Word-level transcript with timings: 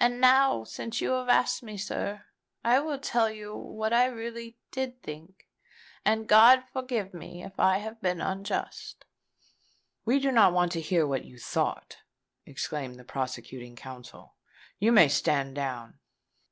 And 0.00 0.20
now, 0.20 0.64
since 0.64 1.00
you 1.00 1.12
have 1.12 1.28
asked 1.28 1.62
me, 1.62 1.76
sir, 1.76 2.24
I 2.64 2.80
will 2.80 2.98
tell 2.98 3.30
you 3.30 3.54
what 3.54 3.92
I 3.92 4.06
really 4.06 4.58
did 4.72 5.00
think; 5.00 5.46
and 6.04 6.26
God 6.26 6.64
forgive 6.72 7.14
me 7.14 7.44
if 7.44 7.52
I 7.56 7.78
have 7.78 8.00
been 8.02 8.20
unjust." 8.20 9.04
"We 10.04 10.18
do 10.18 10.32
not 10.32 10.52
want 10.54 10.72
to 10.72 10.80
hear 10.80 11.06
what 11.06 11.24
you 11.24 11.38
thought," 11.38 11.98
exclaimed 12.44 12.98
the 12.98 13.04
prosecuting 13.04 13.76
counsel. 13.76 14.34
"You 14.80 14.90
may 14.90 15.06
stand 15.06 15.54
down." 15.54 16.00